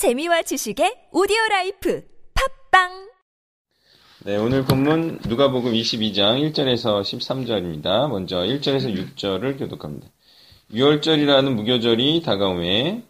재미와 0.00 0.40
지식의 0.40 1.12
오디오 1.12 1.36
라이프 1.50 2.02
팟빵 2.32 3.10
네, 4.24 4.38
오늘 4.38 4.64
본문 4.64 5.18
누가복음 5.28 5.72
22장 5.72 6.40
1절에서 6.40 7.02
13절입니다. 7.02 8.08
먼저 8.08 8.38
1절에서 8.38 8.96
6절을 8.96 9.58
교독합니다. 9.58 10.08
유월절이라는 10.72 11.52
무교절이 11.52 12.22
다가오매 12.22 13.02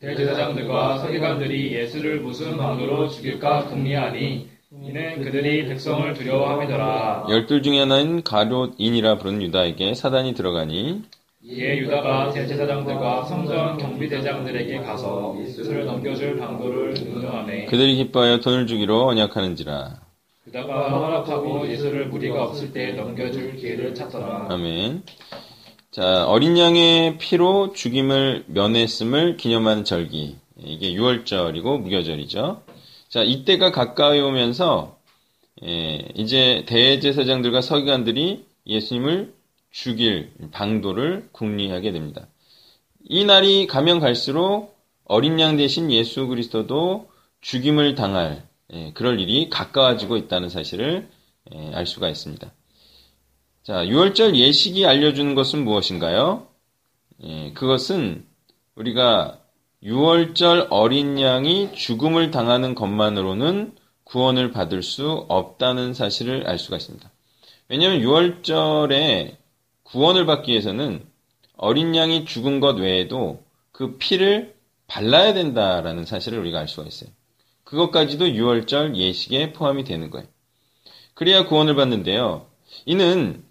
대제사장들과 0.00 0.98
서기관들이 0.98 1.72
예수를 1.72 2.18
무슨 2.18 2.56
방도로 2.56 3.08
죽일까 3.08 3.66
궁리하니 3.66 4.48
이는 4.82 5.22
그들이 5.22 5.68
백성을 5.68 6.12
두려워함이더라. 6.14 7.26
열둘 7.30 7.62
중에 7.62 7.78
하나인 7.78 8.24
가롯인이라 8.24 9.18
부르는 9.18 9.40
유다에게 9.42 9.94
사단이 9.94 10.34
들어가니 10.34 11.04
이에 11.44 11.78
유다가 11.78 12.30
대제사장들과 12.30 13.24
성전 13.24 13.76
경비대장들에게 13.76 14.78
가서 14.78 15.36
예수를 15.40 15.86
넘겨줄 15.86 16.38
방도를 16.38 16.94
의논하매 16.96 17.64
그들이 17.66 17.96
기뻐하여 17.96 18.38
돈을 18.38 18.68
주기로 18.68 19.08
언약하는지라. 19.08 20.00
유다가 20.46 20.90
허락하고 20.90 21.68
예수를 21.68 22.06
무리가 22.06 22.44
없을 22.44 22.72
때 22.72 22.92
넘겨줄 22.92 23.56
기회를 23.56 23.92
찾더라. 23.92 24.46
아멘. 24.50 25.02
자, 25.90 26.26
어린 26.26 26.56
양의 26.56 27.18
피로 27.18 27.72
죽임을 27.72 28.44
면했음을 28.46 29.36
기념하는 29.36 29.84
절기. 29.84 30.36
이게 30.64 30.94
6월절이고 30.94 31.80
무교절이죠. 31.80 32.62
자, 33.08 33.22
이때가 33.24 33.72
가까이 33.72 34.20
오면서 34.20 34.96
예, 35.64 36.06
이제 36.14 36.64
대제사장들과 36.66 37.60
서기관들이 37.62 38.44
예수님을 38.66 39.32
죽일 39.72 40.32
방도를 40.52 41.28
궁리하게 41.32 41.92
됩니다. 41.92 42.28
이 43.04 43.24
날이 43.24 43.66
가면 43.66 43.98
갈수록 43.98 44.76
어린 45.04 45.40
양 45.40 45.56
대신 45.56 45.90
예수 45.90 46.26
그리스도도 46.28 47.10
죽임을 47.40 47.96
당할 47.96 48.46
예, 48.72 48.92
그럴 48.94 49.20
일이 49.20 49.50
가까워지고 49.50 50.16
있다는 50.16 50.48
사실을 50.48 51.08
예, 51.52 51.74
알 51.74 51.86
수가 51.86 52.08
있습니다. 52.08 52.50
자, 53.62 53.84
6월절 53.84 54.36
예식이 54.36 54.86
알려주는 54.86 55.34
것은 55.34 55.64
무엇인가요? 55.64 56.46
예, 57.24 57.52
그것은 57.52 58.24
우리가 58.76 59.38
6월절 59.82 60.68
어린 60.70 61.20
양이 61.20 61.72
죽음을 61.74 62.30
당하는 62.30 62.74
것만으로는 62.74 63.74
구원을 64.04 64.52
받을 64.52 64.82
수 64.82 65.26
없다는 65.28 65.94
사실을 65.94 66.46
알 66.46 66.58
수가 66.58 66.76
있습니다. 66.76 67.10
왜냐하면 67.68 68.00
6월절에 68.00 69.41
구원을 69.92 70.24
받기 70.24 70.50
위해서는 70.50 71.04
어린 71.56 71.94
양이 71.94 72.24
죽은 72.24 72.60
것 72.60 72.78
외에도 72.78 73.42
그 73.72 73.98
피를 73.98 74.54
발라야 74.86 75.34
된다라는 75.34 76.06
사실을 76.06 76.38
우리가 76.38 76.58
알 76.58 76.68
수가 76.68 76.86
있어요. 76.86 77.10
그것까지도 77.64 78.24
6월절 78.24 78.96
예식에 78.96 79.52
포함이 79.52 79.84
되는 79.84 80.10
거예요. 80.10 80.26
그래야 81.14 81.46
구원을 81.46 81.74
받는데요. 81.74 82.46
이는 82.86 83.44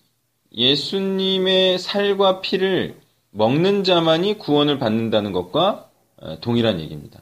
예수님의 0.51 1.77
살과 1.77 2.41
피를 2.41 2.99
먹는 3.29 3.83
자만이 3.83 4.39
구원을 4.39 4.79
받는다는 4.79 5.31
것과 5.31 5.89
어, 6.17 6.39
동일한 6.41 6.79
얘기입니다. 6.79 7.21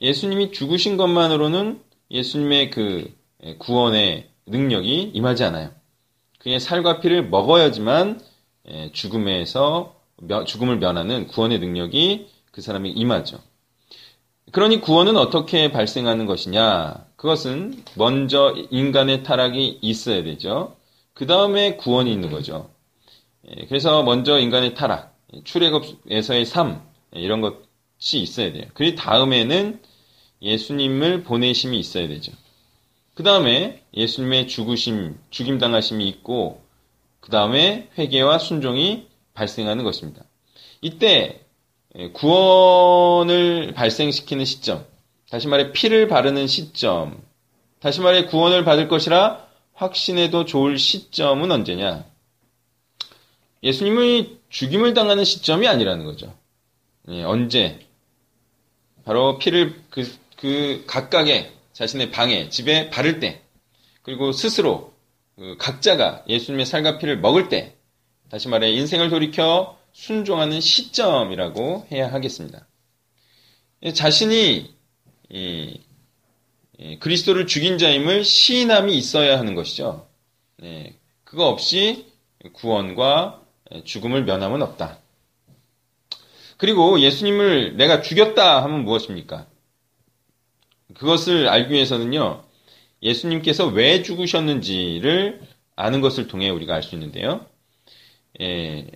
예수님이 0.00 0.52
죽으신 0.52 0.96
것만으로는 0.96 1.80
예수님의 2.10 2.70
그 2.70 3.12
구원의 3.58 4.30
능력이 4.46 5.10
임하지 5.14 5.44
않아요. 5.44 5.70
그의 6.38 6.60
살과 6.60 7.00
피를 7.00 7.28
먹어야지만 7.28 8.20
죽음에서 8.92 9.94
죽음을 10.46 10.78
면하는 10.78 11.26
구원의 11.26 11.58
능력이 11.60 12.28
그 12.50 12.60
사람이 12.60 12.90
임하죠. 12.90 13.38
그러니 14.52 14.80
구원은 14.80 15.16
어떻게 15.16 15.70
발생하는 15.72 16.26
것이냐? 16.26 17.06
그것은 17.16 17.82
먼저 17.94 18.54
인간의 18.70 19.24
타락이 19.24 19.80
있어야 19.82 20.22
되죠. 20.22 20.76
그 21.14 21.26
다음에 21.26 21.76
구원이 21.76 22.12
있는 22.12 22.30
거죠. 22.30 22.70
그래서 23.68 24.02
먼저 24.02 24.38
인간의 24.38 24.74
타락, 24.74 25.16
출애굽에서의 25.44 26.46
삶 26.46 26.82
이런 27.12 27.40
것이 27.40 28.20
있어야 28.20 28.52
돼요. 28.52 28.64
그 28.74 28.94
다음에는 28.94 29.80
예수님을 30.42 31.22
보내심이 31.22 31.78
있어야 31.78 32.08
되죠. 32.08 32.32
그 33.14 33.22
다음에 33.22 33.82
예수님의 33.94 34.48
죽으심, 34.48 35.18
죽임 35.30 35.58
당하심이 35.58 36.06
있고 36.08 36.62
그 37.20 37.30
다음에 37.30 37.88
회개와 37.98 38.38
순종이 38.38 39.08
발생하는 39.34 39.84
것입니다. 39.84 40.22
이때 40.80 41.40
구원을 42.12 43.72
발생시키는 43.74 44.44
시점, 44.44 44.84
다시 45.30 45.48
말해 45.48 45.72
피를 45.72 46.08
바르는 46.08 46.46
시점, 46.46 47.22
다시 47.80 48.00
말해 48.00 48.26
구원을 48.26 48.64
받을 48.64 48.88
것이라 48.88 49.46
확신해도 49.74 50.44
좋을 50.44 50.78
시점은 50.78 51.50
언제냐? 51.50 52.04
예수님의 53.62 54.38
죽임을 54.48 54.94
당하는 54.94 55.24
시점이 55.24 55.66
아니라는 55.66 56.04
거죠. 56.04 56.34
예, 57.08 57.22
언제? 57.22 57.80
바로 59.04 59.38
피를 59.38 59.80
그, 59.90 60.10
그 60.36 60.84
각각의 60.86 61.52
자신의 61.72 62.10
방에, 62.10 62.48
집에 62.48 62.90
바를 62.90 63.20
때, 63.20 63.42
그리고 64.02 64.32
스스로 64.32 64.95
그 65.36 65.56
각자가 65.58 66.24
예수님의 66.28 66.66
살과 66.66 66.98
피를 66.98 67.20
먹을 67.20 67.48
때, 67.48 67.76
다시 68.30 68.48
말해 68.48 68.70
인생을 68.70 69.10
돌이켜 69.10 69.78
순종하는 69.92 70.60
시점이라고 70.60 71.86
해야 71.92 72.12
하겠습니다. 72.12 72.66
자신이 73.94 74.74
이, 75.30 75.80
이 76.78 76.98
그리스도를 76.98 77.46
죽인 77.46 77.78
자임을 77.78 78.24
시인함이 78.24 78.96
있어야 78.96 79.38
하는 79.38 79.54
것이죠. 79.54 80.08
네, 80.56 80.98
그거 81.24 81.48
없이 81.48 82.06
구원과 82.52 83.42
죽음을 83.84 84.24
면함은 84.24 84.62
없다. 84.62 84.98
그리고 86.56 86.98
예수님을 87.00 87.76
내가 87.76 88.00
죽였다 88.00 88.62
하면 88.64 88.84
무엇입니까? 88.84 89.46
그것을 90.94 91.48
알기 91.48 91.74
위해서는요, 91.74 92.45
예수님께서 93.06 93.66
왜 93.68 94.02
죽으셨는지를 94.02 95.40
아는 95.76 96.00
것을 96.00 96.26
통해 96.26 96.50
우리가 96.50 96.74
알 96.74 96.82
수 96.82 96.94
있는데요. 96.94 97.46
예, 98.40 98.86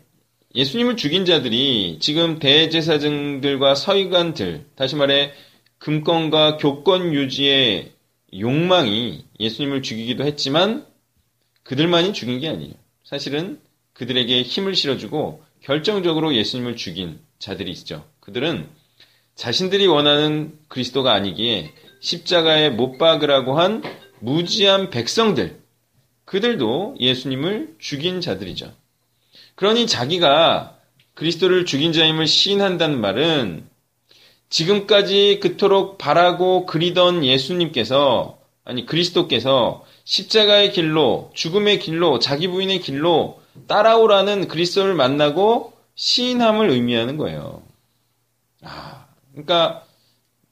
예수님을 0.54 0.96
죽인 0.96 1.24
자들이 1.24 1.98
지금 2.00 2.38
대제사장들과 2.40 3.74
서기관들, 3.74 4.66
다시 4.74 4.96
말해 4.96 5.32
금권과 5.78 6.56
교권 6.56 7.14
유지의 7.14 7.92
욕망이 8.38 9.24
예수님을 9.38 9.82
죽이기도 9.82 10.24
했지만 10.24 10.86
그들만이 11.62 12.12
죽인 12.12 12.40
게 12.40 12.48
아니에요. 12.48 12.74
사실은 13.04 13.60
그들에게 13.92 14.42
힘을 14.42 14.74
실어주고 14.74 15.42
결정적으로 15.62 16.34
예수님을 16.34 16.76
죽인 16.76 17.20
자들이 17.38 17.70
있죠. 17.72 18.04
그들은 18.20 18.68
자신들이 19.36 19.86
원하는 19.86 20.58
그리스도가 20.68 21.12
아니기에 21.12 21.72
십자가에 22.00 22.70
못 22.70 22.98
박으라고 22.98 23.58
한 23.58 23.82
무지한 24.20 24.90
백성들, 24.90 25.60
그들도 26.24 26.96
예수님을 27.00 27.76
죽인 27.78 28.20
자들이죠. 28.20 28.72
그러니 29.56 29.86
자기가 29.86 30.78
그리스도를 31.14 31.66
죽인 31.66 31.92
자임을 31.92 32.26
시인한다는 32.26 33.00
말은 33.00 33.68
지금까지 34.48 35.40
그토록 35.42 35.98
바라고 35.98 36.66
그리던 36.66 37.24
예수님께서, 37.24 38.38
아니, 38.64 38.86
그리스도께서 38.86 39.84
십자가의 40.04 40.72
길로, 40.72 41.30
죽음의 41.34 41.78
길로, 41.78 42.18
자기 42.18 42.48
부인의 42.48 42.80
길로 42.80 43.40
따라오라는 43.66 44.48
그리스도를 44.48 44.94
만나고 44.94 45.72
시인함을 45.94 46.70
의미하는 46.70 47.16
거예요. 47.16 47.62
아, 48.62 49.06
그러니까 49.32 49.84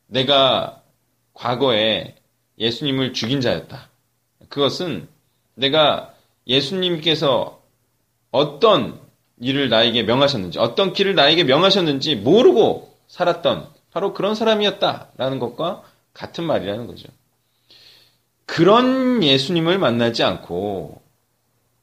내가 0.06 0.82
과거에 1.34 2.17
예수님을 2.58 3.12
죽인 3.12 3.40
자였다. 3.40 3.88
그것은 4.48 5.08
내가 5.54 6.14
예수님께서 6.46 7.62
어떤 8.30 9.00
일을 9.40 9.68
나에게 9.68 10.02
명하셨는지, 10.02 10.58
어떤 10.58 10.92
길을 10.92 11.14
나에게 11.14 11.44
명하셨는지 11.44 12.16
모르고 12.16 12.94
살았던 13.08 13.68
바로 13.90 14.14
그런 14.14 14.34
사람이었다라는 14.34 15.38
것과 15.38 15.82
같은 16.12 16.44
말이라는 16.44 16.86
거죠. 16.86 17.08
그런 18.46 19.22
예수님을 19.22 19.78
만나지 19.78 20.22
않고 20.22 21.02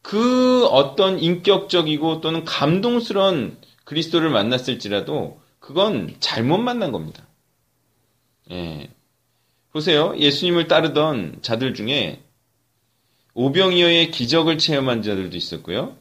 그 0.01 0.65
어떤 0.67 1.19
인격적이고 1.19 2.21
또는 2.21 2.43
감동스러운 2.43 3.57
그리스도를 3.85 4.29
만났을지라도 4.29 5.39
그건 5.59 6.15
잘못 6.19 6.57
만난 6.57 6.91
겁니다. 6.91 7.23
예. 8.51 8.89
보세요. 9.75 10.13
예수님을 10.17 10.69
따르던 10.69 11.39
자들 11.41 11.73
중에 11.73 12.21
오병이어의 13.33 14.09
기적을 14.11 14.57
체험한 14.57 15.01
자들도 15.01 15.35
있었고요. 15.35 15.97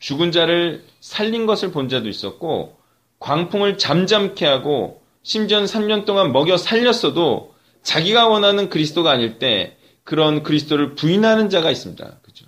죽은 0.00 0.32
자를 0.32 0.84
살린 0.98 1.46
것을 1.46 1.70
본 1.70 1.88
자도 1.88 2.08
있었고 2.08 2.76
광풍을 3.20 3.78
잠잠케 3.78 4.44
하고 4.44 5.04
심지어 5.22 5.62
3년 5.62 6.04
동안 6.04 6.32
먹여 6.32 6.56
살렸어도 6.56 7.54
자기가 7.84 8.26
원하는 8.26 8.68
그리스도가 8.68 9.12
아닐 9.12 9.38
때 9.38 9.76
그런 10.02 10.42
그리스도를 10.42 10.96
부인하는 10.96 11.48
자가 11.48 11.70
있습니다. 11.70 12.18
그죠? 12.22 12.44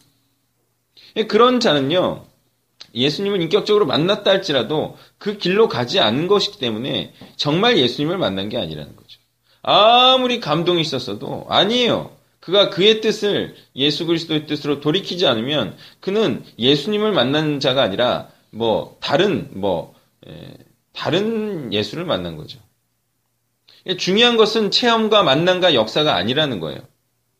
예, 1.15 1.29
그런 1.29 1.61
자는요, 1.61 2.27
예수님을 2.97 3.41
인격적으로 3.43 3.87
만났다 3.87 4.29
할지라도 4.29 4.99
그 5.19 5.38
길로 5.38 5.69
가지 5.69 6.00
않은 6.00 6.27
것이기 6.27 6.59
때문에 6.59 7.15
정말 7.37 7.79
예수님을 7.79 8.19
만난 8.19 8.49
게 8.49 8.59
아니라는 8.59 8.97
거죠. 8.97 9.20
아무리 9.65 10.41
감동이 10.41 10.83
있었어도 10.83 11.47
아니에요. 11.49 12.15
그가 12.41 12.69
그의 12.69 13.01
뜻을 13.01 13.57
예수 13.75 14.05
그리스도의 14.05 14.47
뜻으로 14.47 14.81
돌이키지 14.81 15.27
않으면 15.27 15.77
그는 16.01 16.45
예수님을 16.59 17.13
만난 17.13 17.59
자가 17.59 17.83
아니라 17.83 18.29
뭐 18.51 18.99
다른 19.01 19.51
뭐 19.55 19.95
에, 20.29 20.55
다른 20.93 21.73
예수를 21.73 22.05
만난 22.05 22.37
거죠. 22.37 22.61
예, 23.87 23.97
중요한 23.97 24.37
것은 24.37 24.71
체험과 24.71 25.23
만남과 25.23 25.75
역사가 25.75 26.15
아니라는 26.15 26.61
거예요. 26.61 26.81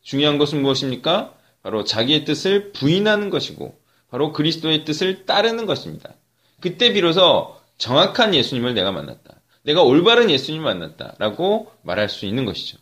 중요한 0.01 0.39
것은 0.39 0.63
무엇입니까? 0.63 1.35
바로 1.61 1.83
자기의 1.83 2.25
뜻을 2.25 2.71
부인하는 2.71 3.29
것이고 3.29 3.77
바로 4.09 4.33
그리스도의 4.33 4.85
뜻을 4.85 5.25
따르는 5.25 5.67
것입니다. 5.67 6.15
그때 6.59 6.93
비로소 6.93 7.55
정확한 7.77 8.33
예수님을 8.33 8.73
내가 8.73 8.91
만났다. 8.91 9.41
내가 9.65 9.81
올바른 9.81 10.29
예수님을 10.29 10.63
만났다라고 10.63 11.71
말할 11.81 12.07
수 12.07 12.25
있는 12.25 12.45
것이죠. 12.45 12.77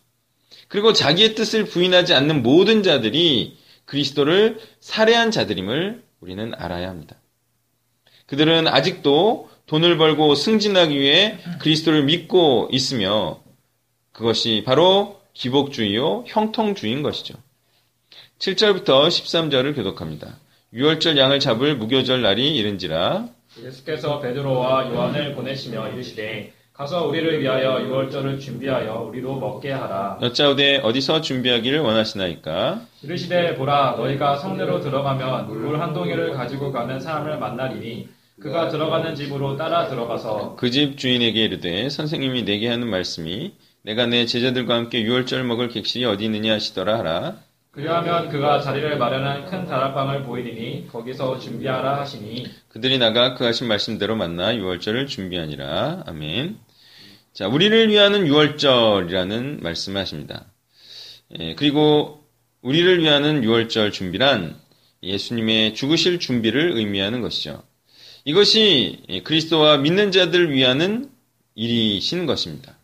그리고 0.68 0.92
자기의 0.92 1.34
뜻을 1.34 1.64
부인하지 1.64 2.14
않는 2.14 2.42
모든 2.42 2.82
자들이 2.82 3.56
그리스도를 3.86 4.60
살해한 4.80 5.30
자들임을 5.30 6.02
우리는 6.20 6.52
알아야 6.54 6.88
합니다. 6.88 7.16
그들은 8.26 8.68
아직도 8.68 9.50
돈을 9.66 9.96
벌고 9.96 10.34
승진하기 10.34 10.98
위해 10.98 11.38
그리스도를 11.60 12.04
믿고 12.04 12.68
있으며 12.70 13.40
그것이 14.12 14.62
바로 14.64 15.20
기복주의요 15.32 16.24
형통주의인 16.26 17.02
것이죠. 17.02 17.34
7절부터 18.38 19.08
13절을 19.08 19.74
교독합니다. 19.74 20.38
6월절 20.74 21.16
양을 21.16 21.40
잡을 21.40 21.76
무교절 21.76 22.20
날이 22.22 22.56
이른지라 22.56 23.28
예수께서 23.62 24.20
베드로와 24.20 24.90
요한을 24.90 25.34
보내시며 25.34 25.92
이르시되 25.92 26.52
가서 26.74 27.06
우리를 27.06 27.40
위하여 27.40 27.80
유월절을 27.82 28.40
준비하여 28.40 29.02
우리로 29.08 29.36
먹게 29.38 29.70
하라. 29.70 30.18
여짜오되 30.20 30.78
어디서 30.78 31.20
준비하기를 31.20 31.78
원하시나이까? 31.78 32.80
이르시되 33.02 33.54
보라 33.54 33.94
너희가 33.96 34.36
성내로 34.38 34.80
들어가면 34.80 35.46
물 35.46 35.80
한 35.80 35.92
동이를 35.92 36.32
가지고 36.32 36.72
가는 36.72 36.98
사람을 36.98 37.38
만나리니 37.38 38.08
그가 38.40 38.68
들어가는 38.68 39.14
집으로 39.14 39.56
따라 39.56 39.86
들어가서 39.88 40.56
그 40.56 40.68
집 40.72 40.98
주인에게 40.98 41.44
이르되 41.44 41.88
선생님이 41.88 42.44
내게 42.44 42.68
하는 42.68 42.88
말씀이 42.88 43.52
내가 43.82 44.06
내 44.06 44.26
제자들과 44.26 44.74
함께 44.74 45.02
유월절 45.02 45.44
먹을 45.44 45.68
객실이 45.68 46.04
어디 46.06 46.24
있느냐 46.24 46.54
하시더라 46.54 46.98
하라. 46.98 47.34
그리하면 47.70 48.28
그가 48.28 48.60
자리를 48.60 48.98
마련한 48.98 49.46
큰 49.46 49.66
다락방을 49.66 50.22
보이리니 50.22 50.88
거기서 50.92 51.40
준비하라 51.40 51.98
하시니 52.00 52.46
그들이 52.68 52.98
나가 52.98 53.34
그 53.34 53.44
하신 53.44 53.66
말씀대로 53.66 54.14
만나 54.14 54.54
유월절을 54.56 55.06
준비하니라. 55.08 56.04
아멘. 56.06 56.56
자, 57.34 57.48
우리를 57.48 57.90
위하는 57.90 58.28
유월절이라는 58.28 59.58
말씀을 59.60 60.00
하십니다. 60.00 60.46
예, 61.40 61.56
그리고 61.56 62.24
우리를 62.62 63.02
위하는 63.02 63.42
유월절 63.42 63.90
준비란 63.90 64.56
예수님의 65.02 65.74
죽으실 65.74 66.20
준비를 66.20 66.76
의미하는 66.76 67.22
것이죠. 67.22 67.64
이것이 68.24 69.02
그리스도와 69.24 69.78
믿는 69.78 70.12
자들을 70.12 70.52
위하는 70.52 71.10
일이신 71.56 72.26
것입니다. 72.26 72.78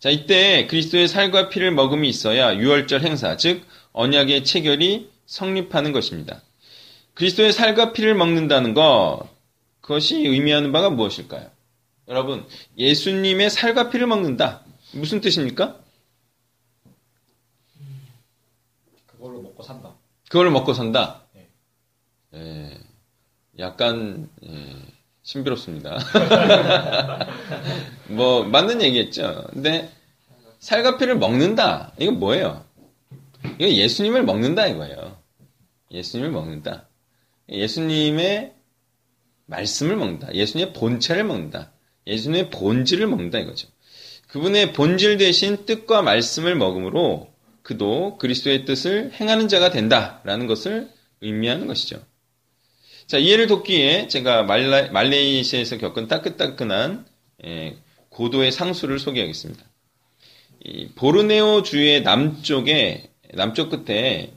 자, 0.00 0.10
이때 0.10 0.66
그리스도의 0.66 1.06
살과 1.06 1.48
피를 1.48 1.70
먹음이 1.70 2.08
있어야 2.08 2.56
유월절 2.56 3.02
행사, 3.02 3.36
즉 3.36 3.62
언약의 3.92 4.44
체결이 4.44 5.10
성립하는 5.26 5.92
것입니다. 5.92 6.42
그리스도의 7.14 7.52
살과 7.52 7.92
피를 7.92 8.16
먹는다는 8.16 8.74
것, 8.74 9.28
그것이 9.80 10.16
의미하는 10.16 10.72
바가 10.72 10.90
무엇일까요? 10.90 11.53
여러분, 12.08 12.46
예수님의 12.76 13.50
살과 13.50 13.90
피를 13.90 14.06
먹는다. 14.06 14.62
무슨 14.92 15.20
뜻입니까? 15.20 15.80
그걸로 19.06 19.42
먹고 19.42 19.62
산다. 19.62 19.94
그걸 20.28 20.50
먹고 20.50 20.74
산다. 20.74 21.22
네. 21.32 21.48
예, 22.34 22.78
약간 23.58 24.28
예, 24.44 24.76
신비롭습니다. 25.22 25.98
뭐 28.10 28.44
맞는 28.44 28.82
얘기겠죠. 28.82 29.46
근데 29.50 29.90
살과 30.58 30.98
피를 30.98 31.16
먹는다. 31.16 31.92
이건 31.98 32.18
뭐예요? 32.18 32.64
이거 33.58 33.68
예수님을 33.68 34.24
먹는다 34.24 34.66
이거예요. 34.66 35.16
예수님을 35.90 36.30
먹는다. 36.30 36.86
예수님의 37.48 38.54
말씀을 39.46 39.96
먹는다. 39.96 40.34
예수님의 40.34 40.72
본체를 40.72 41.24
먹는다. 41.24 41.70
예수님의 42.06 42.50
본질을 42.50 43.06
먹는다 43.06 43.38
이거죠. 43.38 43.68
그분의 44.28 44.72
본질 44.72 45.18
대신 45.18 45.64
뜻과 45.64 46.02
말씀을 46.02 46.56
먹음으로 46.56 47.32
그도 47.62 48.18
그리스도의 48.18 48.64
뜻을 48.64 49.12
행하는 49.12 49.48
자가 49.48 49.70
된다라는 49.70 50.46
것을 50.46 50.88
의미하는 51.20 51.66
것이죠. 51.66 52.04
자, 53.06 53.18
이해를 53.18 53.46
돕기에 53.46 54.08
제가 54.08 54.42
말레이시아에서 54.44 55.78
겪은 55.78 56.08
따끈따끈한 56.08 57.06
예, 57.46 57.76
고도의 58.08 58.52
상수를 58.52 58.98
소개하겠습니다. 58.98 59.62
이 60.64 60.88
보르네오 60.94 61.62
주의 61.62 62.02
남쪽에 62.02 63.10
남쪽 63.34 63.70
끝에 63.70 64.32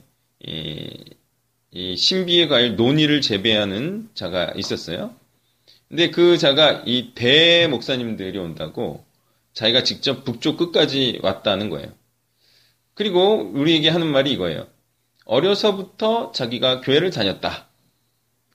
이, 0.46 0.90
이 1.70 1.96
신비의 1.96 2.48
과일 2.48 2.76
논이를 2.76 3.20
재배하는 3.20 4.10
자가 4.14 4.52
있었어요. 4.56 5.14
근데 5.88 6.10
그 6.10 6.36
자가 6.38 6.82
이 6.86 7.14
대 7.14 7.66
목사님들이 7.68 8.38
온다고 8.38 9.04
자기가 9.54 9.82
직접 9.84 10.24
북쪽 10.24 10.56
끝까지 10.56 11.20
왔다는 11.22 11.70
거예요. 11.70 11.88
그리고 12.94 13.36
우리에게 13.54 13.88
하는 13.88 14.06
말이 14.08 14.32
이거예요. 14.32 14.66
어려서부터 15.24 16.32
자기가 16.32 16.80
교회를 16.82 17.10
다녔다. 17.10 17.68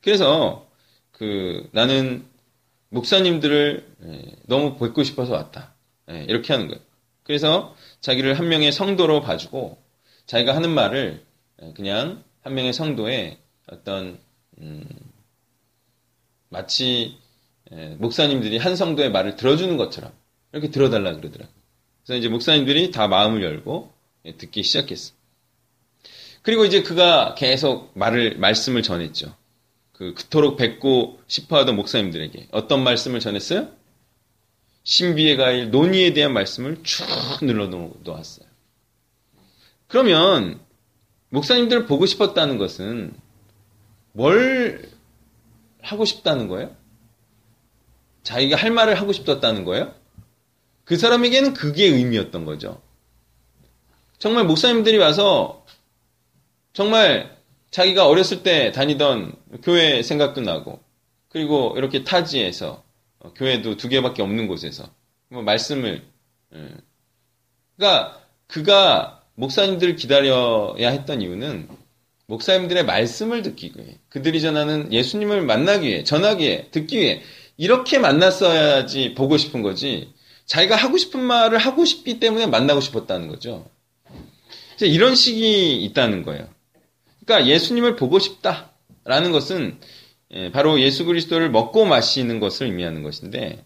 그래서 0.01 0.69
그 1.12 1.69
나는 1.71 2.25
목사님들을 2.89 3.95
예, 4.06 4.31
너무 4.47 4.77
뵙고 4.77 5.03
싶어서 5.03 5.33
왔다. 5.33 5.74
예, 6.12 6.25
이렇게 6.27 6.53
하는 6.53 6.68
거예요. 6.68 6.81
그래서 7.24 7.75
자기를 8.01 8.38
한 8.38 8.50
명의 8.50 8.71
성도로 8.71 9.22
봐주고 9.22 9.81
자기가 10.27 10.55
하는 10.55 10.69
말을 10.72 11.25
예, 11.63 11.74
그냥 11.74 12.24
한 12.41 12.53
명의 12.53 12.74
성도의 12.74 13.39
어떤 13.72 14.19
음, 14.60 14.86
마치 16.50 17.17
목사님들이 17.98 18.58
한 18.58 18.75
성도의 18.75 19.12
말을 19.12 19.36
들어주는 19.36 19.77
것처럼 19.77 20.12
이렇게 20.51 20.70
들어달라 20.70 21.15
그러더라고요. 21.15 21.53
그래서 22.05 22.20
이제 22.20 22.29
목사님들이 22.29 22.91
다 22.91 23.08
마음을 23.08 23.43
열고 23.43 23.91
듣기 24.38 24.63
시작했어. 24.63 25.13
그리고 26.41 26.65
이제 26.65 26.84
그가 26.84 27.36
계속 27.36 27.91
말을 27.98 28.38
말씀을 28.38 28.84
전했죠. 28.84 29.36
그 29.93 30.13
그토록 30.13 30.58
뵙고 30.58 31.22
싶어하던 31.27 31.75
목사님들에게 31.75 32.50
어떤 32.51 32.84
말씀을 32.84 33.20
전했어요? 33.20 33.70
신비의 34.84 35.38
과일 35.38 35.72
논의에 35.72 36.13
대한 36.13 36.34
말씀을 36.34 36.84
쭉 36.84 37.05
눌러 37.41 37.67
놓았어요. 37.67 38.46
그러면 39.88 40.60
목사님들을 41.29 41.86
보고 41.86 42.05
싶었다는 42.05 42.58
것은 42.58 43.13
뭘 44.12 44.89
하고 45.82 46.05
싶다는 46.05 46.48
거예요? 46.48 46.75
자기가 48.24 48.58
할 48.58 48.72
말을 48.72 48.96
하고 48.96 49.12
싶었다는 49.12 49.65
거예요? 49.65 49.94
그 50.86 50.98
사람에게는 50.98 51.53
그게 51.53 51.86
의미였던 51.86 52.46
거죠. 52.46 52.82
정말 54.18 54.46
목사님들이 54.46 54.98
와서 54.98 55.65
정말 56.74 57.38
자기가 57.72 58.08
어렸을 58.08 58.44
때 58.44 58.72
다니던 58.72 59.34
교회 59.63 60.01
생각도 60.01 60.42
나고 60.42 60.82
그리고 61.30 61.74
이렇게 61.77 62.03
타지에서 62.03 62.84
어, 63.20 63.34
교회도 63.34 63.77
두 63.77 63.89
개밖에 63.89 64.22
없는 64.22 64.48
곳에서 64.48 64.89
뭐 65.30 65.42
말씀을 65.42 66.03
예. 66.56 66.70
그러니까 67.75 68.22
그가 68.48 69.24
목사님들을 69.36 69.96
기다려야 69.96 70.89
했던 70.89 71.22
이유는 71.22 71.68
목사님들의 72.27 72.86
말씀을 72.86 73.42
듣기 73.42 73.74
위해 73.75 73.98
그들이 74.10 74.42
전하는 74.42 74.94
예수님을 74.94 75.42
만나기 75.42 75.88
위해 75.88 76.03
전하기 76.03 76.44
위해 76.44 76.68
듣기 76.72 77.00
위해 77.00 77.22
이렇게 77.63 77.98
만났어야지 77.98 79.13
보고 79.13 79.38
싶은 79.38 79.62
거지 79.62 80.13
자기가 80.46 80.75
하고 80.75 80.98
싶은 80.98 81.22
말을 81.22 81.58
하고 81.60 81.86
싶기 81.86 82.20
때문에 82.20 82.46
만나고 82.46 82.82
싶었다는 82.82 83.29
거죠. 83.29 83.65
이런 84.82 85.15
식이 85.15 85.82
있다는 85.86 86.24
거예요. 86.24 86.50
그러니까 87.25 87.50
예수님을 87.50 87.96
보고 87.96 88.20
싶다라는 88.20 89.32
것은 89.32 89.79
예, 90.32 90.51
바로 90.51 90.82
예수 90.82 91.05
그리스도를 91.05 91.51
먹고 91.51 91.86
마시는 91.86 92.41
것을 92.41 92.67
의미하는 92.67 93.01
것인데 93.01 93.63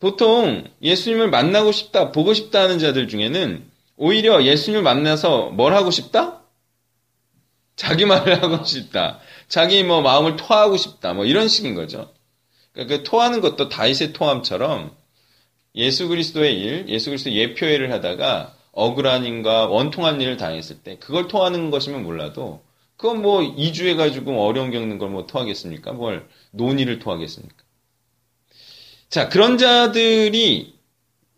보통 0.00 0.64
예수님을 0.80 1.28
만나고 1.28 1.72
싶다, 1.72 2.10
보고 2.10 2.32
싶다 2.32 2.62
하는 2.62 2.78
자들 2.78 3.06
중에는 3.06 3.66
오히려 3.96 4.44
예수님을 4.44 4.82
만나서 4.82 5.50
뭘 5.50 5.74
하고 5.74 5.90
싶다? 5.90 6.40
자기 7.76 8.06
말을 8.06 8.40
하고 8.42 8.64
싶다. 8.64 9.20
자기 9.48 9.84
뭐 9.84 10.00
마음을 10.00 10.36
토하고 10.36 10.78
싶다. 10.78 11.12
뭐 11.12 11.26
이런 11.26 11.48
식인 11.48 11.74
거죠. 11.74 12.10
그러니까 12.72 12.96
그 12.98 13.02
토하는 13.04 13.40
것도 13.40 13.68
다윗의 13.68 14.12
토함처럼 14.12 14.94
예수 15.74 16.08
그리스도의 16.08 16.60
일, 16.60 16.88
예수 16.88 17.10
그리스도 17.10 17.32
예표회를 17.32 17.92
하다가 17.92 18.54
억울한 18.72 19.24
일과 19.24 19.66
원통한 19.66 20.20
일을 20.20 20.36
당했을 20.36 20.82
때 20.82 20.98
그걸 20.98 21.28
토하는 21.28 21.70
것이면 21.70 22.02
몰라도 22.02 22.62
그건 22.96 23.20
뭐 23.22 23.42
이주해 23.42 23.94
가지고 23.96 24.44
어려움 24.46 24.70
겪는 24.70 24.98
걸 24.98 25.08
뭐 25.10 25.26
토하겠습니까? 25.26 25.92
뭘 25.92 26.28
논의를 26.52 26.98
토하겠습니까? 26.98 27.56
자 29.08 29.28
그런 29.28 29.58
자들이 29.58 30.74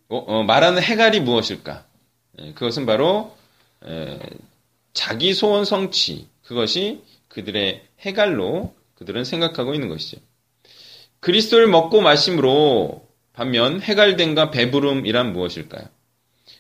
어, 0.09 0.19
어, 0.19 0.43
말하는 0.45 0.83
해갈이 0.83 1.21
무엇일까? 1.21 1.85
예, 2.41 2.53
그것은 2.53 2.87
바로 2.87 3.37
에, 3.85 4.19
자기 4.93 5.35
소원 5.35 5.65
성취 5.65 6.29
그것이 6.43 7.03
그들의 7.29 7.83
해갈로 8.01 8.75
그들은 8.95 9.25
생각하고 9.25 9.75
있는 9.75 9.89
것이죠. 9.89 10.19
그리스도를 11.25 11.67
먹고 11.69 12.03
마심으로 12.03 13.03
반면 13.33 13.81
해갈됨과 13.81 14.51
배부름이란 14.51 15.33
무엇일까요? 15.33 15.85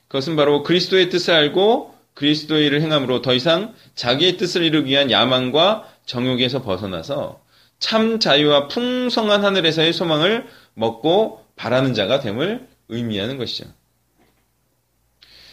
그것은 0.08 0.36
바로 0.36 0.62
그리스도의 0.62 1.10
뜻을 1.10 1.34
알고 1.34 1.94
그리스도의 2.14 2.66
일을 2.66 2.80
행함으로 2.80 3.20
더 3.20 3.34
이상 3.34 3.74
자기의 3.94 4.38
뜻을 4.38 4.62
이루기 4.62 4.92
위한 4.92 5.10
야망과 5.10 5.86
정욕에서 6.06 6.62
벗어나서 6.62 7.42
참 7.78 8.18
자유와 8.18 8.68
풍성한 8.68 9.44
하늘에서의 9.44 9.92
소망을 9.92 10.46
먹고 10.72 11.44
바라는 11.56 11.92
자가 11.92 12.20
됨을 12.20 12.66
의미하는 12.88 13.36
것이죠. 13.36 13.66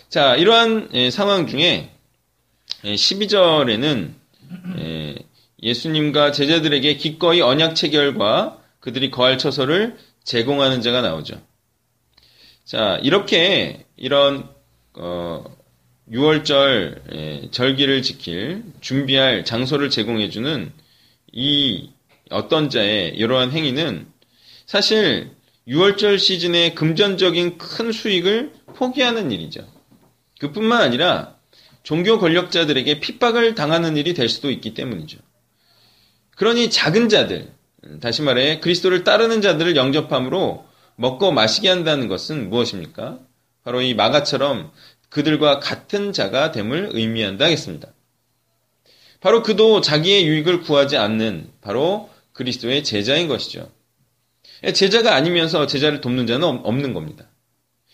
자, 0.08 0.38
이러한 0.38 0.90
예, 0.94 1.12
상황 1.12 1.48
중에 1.48 1.90
12절에는 2.86 4.14
예, 4.80 5.16
예수님과 5.62 6.32
제자들에게 6.32 6.96
기꺼이 6.96 7.42
언약 7.42 7.76
체결과 7.76 8.61
그들이 8.82 9.10
거할 9.10 9.38
처소를 9.38 9.98
제공하는 10.24 10.82
자가 10.82 11.02
나오죠. 11.02 11.42
자, 12.66 13.00
이렇게 13.02 13.86
이런 13.96 14.50
어, 14.94 15.44
6월절 16.12 17.14
예, 17.14 17.50
절기를 17.52 18.02
지킬 18.02 18.64
준비할 18.82 19.46
장소를 19.46 19.90
제공해주는 19.90 20.72
이 21.32 21.92
어떤 22.30 22.70
자의 22.70 23.16
이러한 23.16 23.52
행위는 23.52 24.08
사실 24.66 25.32
6월절 25.68 26.18
시즌의 26.18 26.76
금전적인 26.76 27.58
큰 27.58 27.92
수익을 27.92 28.52
포기하는 28.76 29.32
일이죠. 29.32 29.66
그뿐만 30.40 30.82
아니라 30.82 31.36
종교 31.84 32.20
권력자들에게 32.20 33.00
핍박을 33.00 33.56
당하는 33.56 33.96
일이 33.96 34.14
될 34.14 34.28
수도 34.28 34.52
있기 34.52 34.74
때문이죠. 34.74 35.20
그러니 36.36 36.70
작은 36.70 37.10
자들, 37.10 37.52
다시 38.00 38.22
말해 38.22 38.60
그리스도를 38.60 39.04
따르는 39.04 39.42
자들을 39.42 39.76
영접함으로 39.76 40.66
먹고 40.96 41.32
마시게 41.32 41.68
한다는 41.70 42.08
것은 42.08 42.50
무엇입니까? 42.50 43.20
바로 43.64 43.82
이 43.82 43.94
마가처럼 43.94 44.72
그들과 45.10 45.60
같은 45.60 46.14
자가 46.14 46.52
됨을 46.52 46.92
의미한다 46.94 47.46
하겠습니다. 47.46 47.90
바로 49.20 49.44
그도 49.44 49.82
자기의 49.82 50.26
유익을 50.28 50.62
구하지 50.62 50.98
않는 50.98 51.52
바로 51.62 52.10
그리스도의 52.34 52.84
제자인 52.84 53.28
것이죠. 53.28 53.70
제자가 54.74 55.16
아니면서 55.16 55.68
제자를 55.68 56.02
돕는 56.02 56.28
자는 56.28 56.48
없는 56.48 56.94
겁니다. 56.94 57.26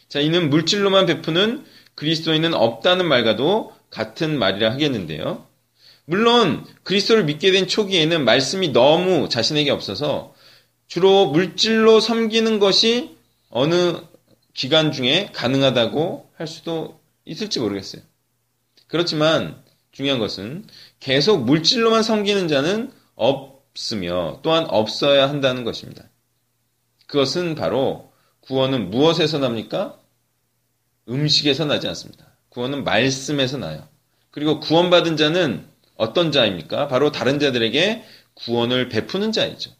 자, 0.10 0.20
이는 0.20 0.50
물질로만 0.50 1.06
베푸는 1.06 1.65
그리스도인은 1.96 2.53
없다는 2.53 3.08
말과도 3.08 3.74
같은 3.89 4.38
말이라 4.38 4.72
하겠는데요. 4.72 5.47
물론 6.09 6.65
그리스도를 6.83 7.25
믿게 7.25 7.51
된 7.51 7.67
초기에는 7.67 8.23
말씀이 8.23 8.69
너무 8.69 9.27
자신에게 9.27 9.71
없어서 9.71 10.33
주로 10.87 11.25
물질로 11.27 11.99
섬기는 11.99 12.59
것이 12.59 13.17
어느 13.49 13.99
기간 14.53 14.93
중에 14.93 15.31
가능하다고 15.33 16.31
할 16.37 16.47
수도 16.47 17.01
있을지 17.25 17.59
모르겠어요. 17.59 18.01
그렇지만 18.87 19.61
중요한 19.91 20.19
것은 20.19 20.65
계속 21.01 21.43
물질로만 21.43 22.03
섬기는 22.03 22.47
자는 22.47 22.89
없으며 23.15 24.39
또한 24.43 24.65
없어야 24.65 25.27
한다는 25.27 25.65
것입니다. 25.65 26.05
그것은 27.07 27.55
바로 27.55 28.13
구원은 28.41 28.91
무엇에서 28.91 29.39
납니까? 29.39 29.99
음식에서 31.09 31.65
나지 31.65 31.85
않습니다. 31.89 32.37
구원은 32.47 32.85
말씀에서 32.85 33.57
나요. 33.57 33.85
그리고 34.31 34.61
구원받은 34.61 35.17
자는 35.17 35.67
어떤 35.98 36.32
자입니까? 36.32 36.88
바로 36.88 37.12
다른 37.12 37.39
자들에게 37.39 38.04
구원을 38.36 38.89
베푸는 38.89 39.32
자이죠. 39.32 39.72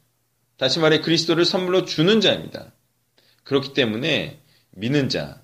다시 0.58 0.80
말해 0.80 1.00
그리스도를 1.02 1.46
선물로 1.46 1.86
주는 1.86 2.20
자입니다. 2.20 2.72
그렇기 3.44 3.74
때문에 3.74 4.40
믿는 4.72 5.10
자, 5.10 5.42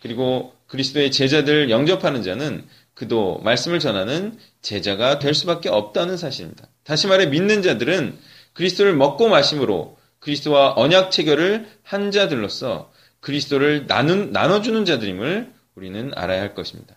그리고 0.00 0.54
그리스도의 0.68 1.10
제자들 1.10 1.70
영접하는 1.70 2.22
자는 2.22 2.66
그도 2.94 3.40
말씀을 3.42 3.78
전하는 3.78 4.38
제자가 4.60 5.18
될 5.18 5.34
수밖에 5.34 5.68
없다는 5.68 6.16
사실입니다. 6.16 6.68
다시 6.84 7.06
말해 7.06 7.26
믿는 7.26 7.62
자들은 7.62 8.18
그리스도를 8.52 8.94
먹고 8.94 9.28
마심으로 9.28 9.98
그리스도와 10.18 10.74
언약 10.76 11.10
체결을 11.10 11.68
한 11.82 12.10
자들로서 12.10 12.92
그리스도를 13.20 13.86
나눈, 13.86 14.30
나눠주는 14.30 14.84
자들임을 14.84 15.52
우리는 15.74 16.12
알아야 16.14 16.40
할 16.40 16.54
것입니다. 16.54 16.94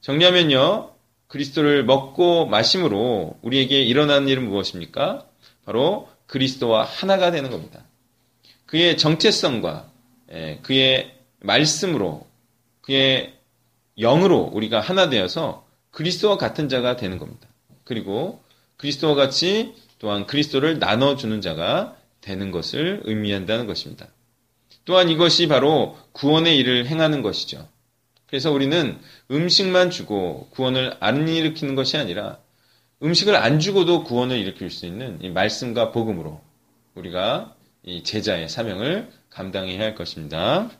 정리하면요, 0.00 0.94
그리스도를 1.28 1.84
먹고 1.84 2.46
마심으로 2.46 3.38
우리에게 3.42 3.82
일어나는 3.82 4.28
일은 4.28 4.48
무엇입니까? 4.48 5.26
바로 5.64 6.08
그리스도와 6.26 6.84
하나가 6.84 7.30
되는 7.30 7.50
겁니다. 7.50 7.84
그의 8.66 8.96
정체성과 8.96 9.90
예, 10.32 10.58
그의 10.62 11.14
말씀으로 11.40 12.26
그의 12.82 13.34
영으로 13.98 14.50
우리가 14.52 14.80
하나 14.80 15.08
되어서 15.08 15.66
그리스도와 15.90 16.36
같은 16.36 16.68
자가 16.68 16.96
되는 16.96 17.18
겁니다. 17.18 17.48
그리고 17.84 18.42
그리스도와 18.76 19.14
같이 19.14 19.74
또한 19.98 20.26
그리스도를 20.26 20.78
나눠주는 20.78 21.40
자가 21.40 21.96
되는 22.20 22.50
것을 22.50 23.02
의미한다는 23.04 23.66
것입니다. 23.66 24.06
또한 24.84 25.08
이것이 25.08 25.48
바로 25.48 25.98
구원의 26.12 26.56
일을 26.58 26.86
행하는 26.86 27.22
것이죠. 27.22 27.68
그래서 28.28 28.52
우리는 28.52 28.98
음식만 29.30 29.90
주고 29.90 30.48
구원을 30.50 30.96
안 31.00 31.26
일으키는 31.28 31.74
것이 31.74 31.96
아니라 31.96 32.38
음식을 33.02 33.34
안 33.34 33.58
주고도 33.58 34.04
구원을 34.04 34.36
일으킬 34.38 34.70
수 34.70 34.86
있는 34.86 35.18
이 35.22 35.30
말씀과 35.30 35.92
복음으로 35.92 36.40
우리가 36.94 37.54
이 37.84 38.02
제자의 38.02 38.48
사명을 38.48 39.10
감당해야 39.30 39.80
할 39.80 39.94
것입니다. 39.94 40.70